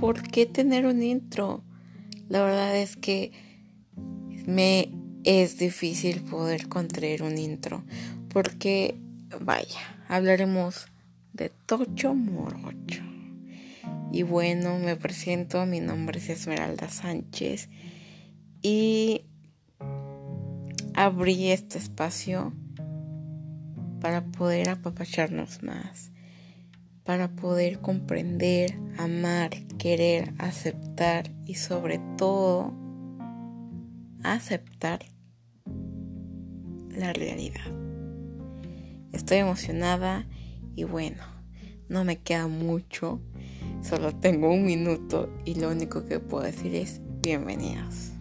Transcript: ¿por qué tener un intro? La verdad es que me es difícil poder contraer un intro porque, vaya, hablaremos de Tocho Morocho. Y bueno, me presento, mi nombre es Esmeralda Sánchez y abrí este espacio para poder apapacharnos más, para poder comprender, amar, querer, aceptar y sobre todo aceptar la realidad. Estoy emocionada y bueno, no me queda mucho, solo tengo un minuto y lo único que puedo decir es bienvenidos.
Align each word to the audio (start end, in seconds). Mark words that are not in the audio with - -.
¿por 0.00 0.22
qué 0.22 0.46
tener 0.46 0.86
un 0.86 1.02
intro? 1.02 1.62
La 2.30 2.42
verdad 2.42 2.74
es 2.76 2.96
que 2.96 3.32
me 4.46 4.88
es 5.24 5.58
difícil 5.58 6.22
poder 6.22 6.68
contraer 6.68 7.22
un 7.22 7.36
intro 7.36 7.84
porque, 8.30 8.96
vaya, 9.40 9.78
hablaremos 10.08 10.86
de 11.34 11.50
Tocho 11.66 12.14
Morocho. 12.14 13.02
Y 14.10 14.22
bueno, 14.22 14.78
me 14.78 14.96
presento, 14.96 15.66
mi 15.66 15.80
nombre 15.80 16.18
es 16.18 16.30
Esmeralda 16.30 16.88
Sánchez 16.88 17.68
y 18.62 19.22
abrí 20.94 21.50
este 21.50 21.78
espacio 21.78 22.54
para 24.00 24.24
poder 24.24 24.70
apapacharnos 24.70 25.62
más, 25.62 26.10
para 27.04 27.28
poder 27.28 27.80
comprender, 27.80 28.78
amar, 28.98 29.50
querer, 29.78 30.32
aceptar 30.38 31.30
y 31.46 31.54
sobre 31.54 32.00
todo 32.16 32.72
aceptar 34.22 35.00
la 36.90 37.12
realidad. 37.12 37.64
Estoy 39.12 39.38
emocionada 39.38 40.26
y 40.76 40.84
bueno, 40.84 41.22
no 41.88 42.04
me 42.04 42.18
queda 42.18 42.46
mucho, 42.46 43.20
solo 43.82 44.14
tengo 44.14 44.52
un 44.52 44.64
minuto 44.64 45.32
y 45.44 45.54
lo 45.54 45.70
único 45.70 46.04
que 46.06 46.20
puedo 46.20 46.44
decir 46.44 46.74
es 46.74 47.00
bienvenidos. 47.22 48.19